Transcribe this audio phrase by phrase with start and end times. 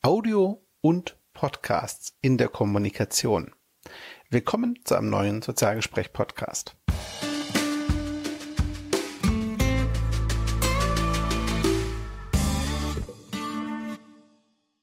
[0.00, 3.52] Audio und Podcasts in der Kommunikation.
[4.30, 6.76] Willkommen zu einem neuen Sozialgespräch-Podcast.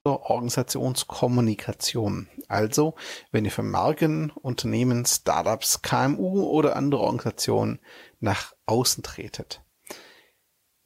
[0.04, 2.28] Organisationskommunikation.
[2.50, 2.96] Also,
[3.32, 7.80] wenn ihr für Marken, Unternehmen, Startups, KMU oder andere Organisationen
[8.20, 9.65] nach außen tretet.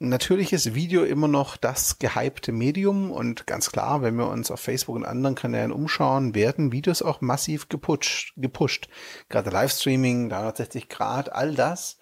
[0.01, 4.61] Natürlich ist Video immer noch das gehypte Medium und ganz klar, wenn wir uns auf
[4.61, 8.87] Facebook und anderen Kanälen umschauen, werden Videos auch massiv gepusht, gepusht.
[9.27, 11.97] Gerade Livestreaming, 360 Grad, all das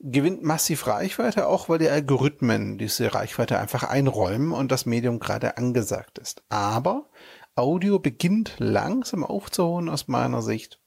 [0.00, 5.56] gewinnt massiv Reichweite, auch weil die Algorithmen diese Reichweite einfach einräumen und das Medium gerade
[5.56, 6.42] angesagt ist.
[6.48, 7.10] Aber
[7.54, 10.80] Audio beginnt langsam aufzuholen aus meiner Sicht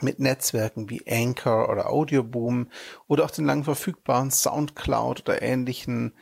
[0.00, 2.68] mit Netzwerken wie Anchor oder Audioboom
[3.06, 6.14] oder auch den lang verfügbaren Soundcloud oder ähnlichen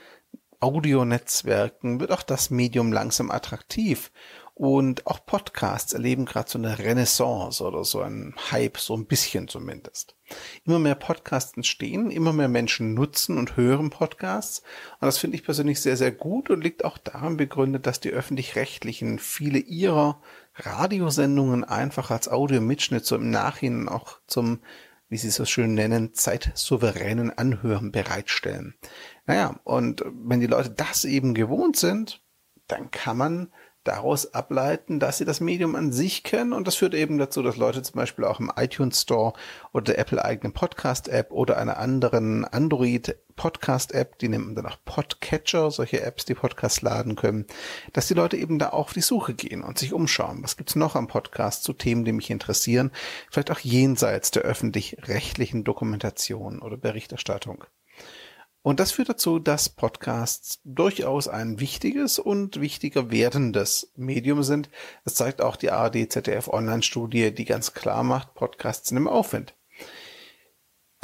[0.60, 4.12] Audionetzwerken wird auch das Medium langsam attraktiv.
[4.54, 9.48] Und auch Podcasts erleben gerade so eine Renaissance oder so einen Hype, so ein bisschen
[9.48, 10.14] zumindest.
[10.64, 14.62] Immer mehr Podcasts entstehen, immer mehr Menschen nutzen und hören Podcasts.
[15.00, 18.10] Und das finde ich persönlich sehr, sehr gut und liegt auch daran begründet, dass die
[18.10, 20.20] öffentlich-rechtlichen viele ihrer
[20.54, 24.60] Radiosendungen einfach als Audiomitschnitt so im Nachhinein auch zum,
[25.08, 28.74] wie sie es so schön nennen, zeitsouveränen Anhören bereitstellen.
[29.24, 32.22] Naja, und wenn die Leute das eben gewohnt sind,
[32.66, 33.52] dann kann man
[33.84, 37.56] daraus ableiten, dass sie das Medium an sich kennen und das führt eben dazu, dass
[37.56, 39.32] Leute zum Beispiel auch im iTunes Store
[39.72, 44.54] oder der Apple eigenen Podcast App oder einer anderen Android Podcast App, die nennt man
[44.54, 47.46] dann auch Podcatcher, solche Apps, die Podcasts laden können,
[47.92, 50.42] dass die Leute eben da auch auf die Suche gehen und sich umschauen.
[50.42, 52.90] Was gibt's noch am Podcast zu Themen, die mich interessieren?
[53.30, 57.64] Vielleicht auch jenseits der öffentlich-rechtlichen Dokumentation oder Berichterstattung.
[58.62, 64.70] Und das führt dazu, dass Podcasts durchaus ein wichtiges und wichtiger werdendes Medium sind.
[65.04, 69.08] Das zeigt auch die ARD ZDF Online Studie, die ganz klar macht, Podcasts sind im
[69.08, 69.54] Aufwind.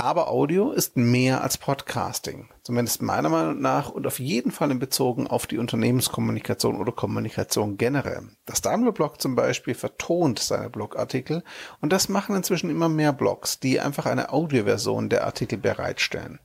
[0.01, 2.49] Aber Audio ist mehr als Podcasting.
[2.63, 7.77] Zumindest meiner Meinung nach und auf jeden Fall in Bezogen auf die Unternehmenskommunikation oder Kommunikation
[7.79, 8.29] generell.
[8.47, 11.43] Das Daimler-Blog zum Beispiel vertont seine Blogartikel
[11.81, 16.39] und das machen inzwischen immer mehr Blogs, die einfach eine Audioversion der Artikel bereitstellen.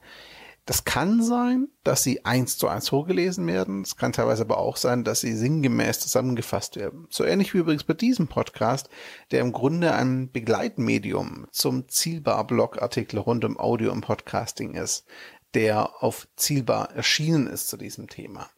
[0.65, 3.81] Das kann sein, dass sie eins zu eins vorgelesen werden.
[3.81, 7.05] Es kann teilweise aber auch sein, dass sie sinngemäß zusammengefasst werden.
[7.09, 8.89] So ähnlich wie übrigens bei diesem Podcast,
[9.31, 15.05] der im Grunde ein Begleitmedium zum Zielbar-Blogartikel rund um Audio und Podcasting ist,
[15.53, 18.49] der auf Zielbar erschienen ist zu diesem Thema.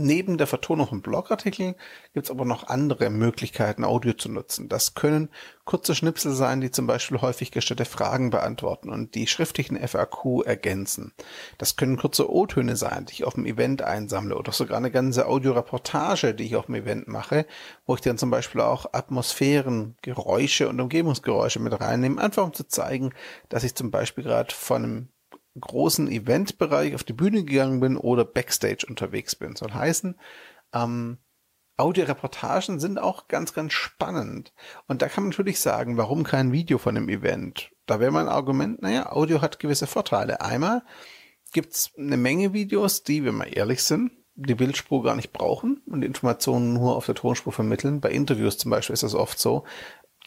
[0.00, 1.74] Neben der Vertonung von Blogartikeln
[2.14, 4.68] gibt es aber noch andere Möglichkeiten, Audio zu nutzen.
[4.68, 5.28] Das können
[5.64, 11.14] kurze Schnipsel sein, die zum Beispiel häufig gestellte Fragen beantworten und die schriftlichen FAQ ergänzen.
[11.58, 15.26] Das können kurze O-Töne sein, die ich auf dem Event einsammle oder sogar eine ganze
[15.26, 17.44] Audioreportage, die ich auf dem Event mache,
[17.84, 22.68] wo ich dann zum Beispiel auch Atmosphären, Geräusche und Umgebungsgeräusche mit reinnehme, einfach um zu
[22.68, 23.10] zeigen,
[23.48, 25.08] dass ich zum Beispiel gerade von einem
[25.60, 29.56] großen Eventbereich auf die Bühne gegangen bin oder Backstage unterwegs bin.
[29.56, 30.18] Soll heißen,
[30.72, 31.18] ähm,
[31.78, 34.52] Audioreportagen sind auch ganz, ganz spannend.
[34.88, 37.70] Und da kann man natürlich sagen, warum kein Video von einem Event?
[37.86, 40.40] Da wäre mein Argument, naja, Audio hat gewisse Vorteile.
[40.40, 40.82] Einmal
[41.52, 46.02] gibt's eine Menge Videos, die, wenn wir ehrlich sind, die Bildspur gar nicht brauchen und
[46.02, 48.00] Informationen nur auf der Tonspur vermitteln.
[48.00, 49.64] Bei Interviews zum Beispiel ist das oft so.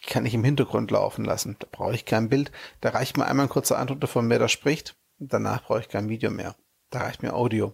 [0.02, 1.58] Die kann ich im Hintergrund laufen lassen.
[1.60, 2.52] Da brauche ich kein Bild.
[2.80, 4.96] Da reicht mir einmal ein kurzer Antwort davon, wer da spricht.
[5.24, 6.56] Danach brauche ich kein Video mehr.
[6.90, 7.74] Da reicht mir Audio.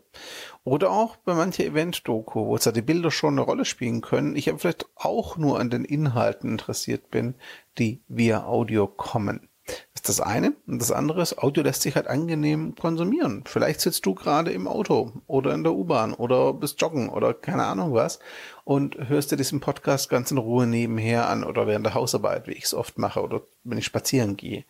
[0.66, 4.50] Oder auch bei mancher Event-Doku, wo zwar die Bilder schon eine Rolle spielen können, ich
[4.50, 7.35] aber vielleicht auch nur an den Inhalten interessiert bin,
[7.78, 9.47] die via Audio kommen.
[9.66, 10.53] Das ist das eine.
[10.68, 13.44] Und das andere ist, Audio lässt sich halt angenehm konsumieren.
[13.47, 17.66] Vielleicht sitzt du gerade im Auto oder in der U-Bahn oder bist joggen oder keine
[17.66, 18.19] Ahnung was
[18.66, 22.53] und hörst dir diesen Podcast ganz in Ruhe nebenher an oder während der Hausarbeit, wie
[22.53, 24.66] ich es oft mache oder wenn ich spazieren gehe.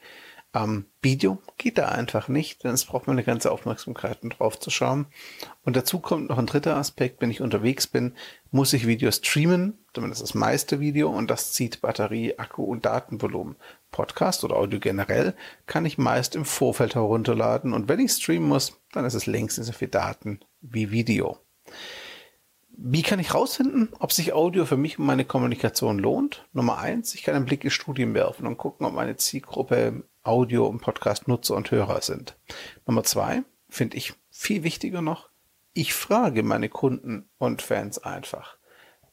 [0.54, 4.60] Ähm, Video geht da einfach nicht, denn es braucht man eine ganze Aufmerksamkeit, um drauf
[4.60, 5.08] zu schauen.
[5.64, 8.16] Und dazu kommt noch ein dritter Aspekt, wenn ich unterwegs bin,
[8.52, 13.58] muss ich Video streamen, zumindest das meiste Video, und das zieht Batterie, Akku und Datenvolumen.
[13.92, 15.34] Podcast oder Audio generell
[15.66, 19.56] kann ich meist im Vorfeld herunterladen und wenn ich streamen muss, dann ist es längst
[19.56, 21.38] so viel Daten wie Video.
[22.80, 26.46] Wie kann ich rausfinden, ob sich Audio für mich und meine Kommunikation lohnt?
[26.54, 30.68] Nummer eins, ich kann einen Blick in Studien werfen und gucken, ob meine Zielgruppe Audio-
[30.68, 32.38] und Podcast-Nutzer und Hörer sind.
[32.86, 35.30] Nummer zwei, finde ich viel wichtiger noch,
[35.74, 38.58] ich frage meine Kunden und Fans einfach.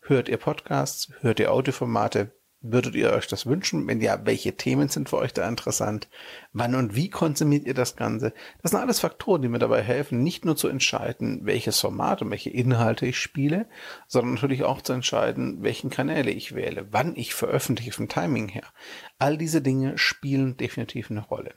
[0.00, 1.12] Hört ihr Podcasts?
[1.20, 2.32] Hört ihr Audioformate?
[2.66, 3.86] Würdet ihr euch das wünschen?
[3.86, 6.08] Wenn ja, welche Themen sind für euch da interessant?
[6.54, 8.32] Wann und wie konsumiert ihr das Ganze?
[8.62, 12.30] Das sind alles Faktoren, die mir dabei helfen, nicht nur zu entscheiden, welches Format und
[12.30, 13.68] welche Inhalte ich spiele,
[14.06, 18.64] sondern natürlich auch zu entscheiden, welchen Kanäle ich wähle, wann ich veröffentliche vom Timing her.
[19.18, 21.54] All diese Dinge spielen definitiv eine Rolle.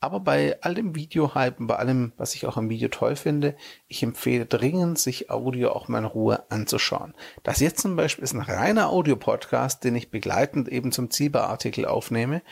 [0.00, 3.56] Aber bei all dem Videohypen, bei allem, was ich auch im Video toll finde,
[3.88, 7.14] ich empfehle dringend, sich Audio auch mal in Ruhe anzuschauen.
[7.42, 12.42] Das jetzt zum Beispiel ist ein reiner Audio-Podcast, den ich begleitend eben zum Zielbar-Artikel aufnehme.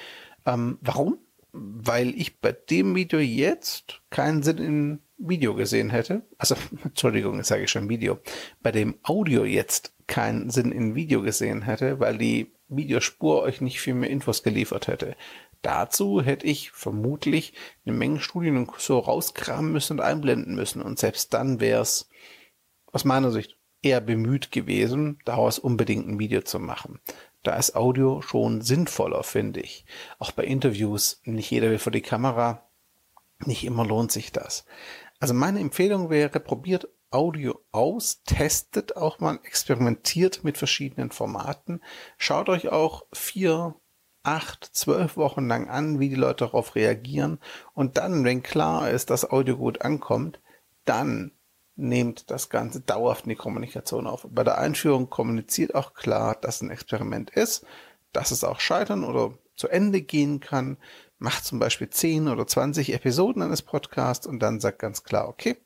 [0.47, 1.19] Ähm, warum?
[1.53, 6.23] Weil ich bei dem Video jetzt keinen Sinn in Video gesehen hätte.
[6.39, 8.19] Also, Entschuldigung, jetzt sage ich schon Video.
[8.63, 13.81] Bei dem Audio jetzt keinen Sinn in Video gesehen hätte, weil die Videospur euch nicht
[13.81, 15.17] viel mehr Infos geliefert hätte.
[15.65, 17.55] Dazu hätte ich vermutlich
[17.87, 20.83] eine Menge Studien so rauskramen müssen und einblenden müssen.
[20.83, 22.11] Und selbst dann wäre es
[22.93, 27.01] aus meiner Sicht eher bemüht gewesen, daraus unbedingt ein Video zu machen.
[27.43, 29.87] Da ist Audio schon sinnvoller, finde ich.
[30.19, 32.69] Auch bei Interviews, nicht jeder will vor die Kamera,
[33.47, 34.67] nicht immer lohnt sich das.
[35.19, 41.81] Also meine Empfehlung wäre, probiert Audio aus, testet auch mal, experimentiert mit verschiedenen Formaten,
[42.19, 43.77] schaut euch auch vier
[44.25, 47.39] acht, zwölf Wochen lang an, wie die Leute darauf reagieren.
[47.75, 50.41] Und dann, wenn klar ist, dass Audio gut ankommt,
[50.85, 51.31] dann
[51.77, 54.27] nehmt das Ganze dauerhaft in die Kommunikation auf.
[54.31, 57.67] Bei der Einführung kommuniziert auch klar, dass ein Experiment ist,
[58.13, 60.79] dass es auch scheitern oder zu Ende gehen kann.
[61.19, 65.57] Macht zum Beispiel 10 oder 20 Episoden eines Podcasts und dann sagt ganz klar, okay,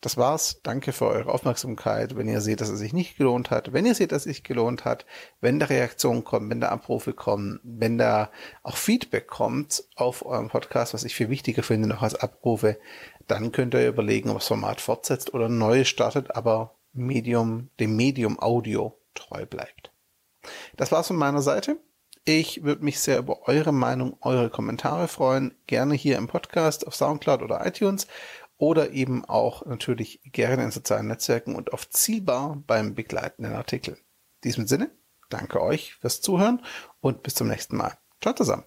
[0.00, 0.60] das war's.
[0.62, 2.16] Danke für eure Aufmerksamkeit.
[2.16, 4.44] Wenn ihr seht, dass es sich nicht gelohnt hat, wenn ihr seht, dass es sich
[4.44, 5.06] gelohnt hat,
[5.40, 8.30] wenn da Reaktionen kommen, wenn da Abrufe kommen, wenn da
[8.62, 12.78] auch Feedback kommt auf eurem Podcast, was ich viel wichtiger finde noch als Abrufe,
[13.26, 18.38] dann könnt ihr überlegen, ob das Format fortsetzt oder neu startet, aber Medium, dem Medium
[18.38, 19.90] Audio treu bleibt.
[20.76, 21.78] Das war's von meiner Seite.
[22.24, 25.54] Ich würde mich sehr über eure Meinung, eure Kommentare freuen.
[25.68, 28.08] Gerne hier im Podcast auf Soundcloud oder iTunes
[28.58, 33.94] oder eben auch natürlich gerne in sozialen Netzwerken und auf Zielbar beim begleitenden Artikel.
[33.94, 34.90] In diesem Sinne,
[35.28, 36.62] danke euch fürs Zuhören
[37.00, 37.98] und bis zum nächsten Mal.
[38.20, 38.64] Ciao zusammen.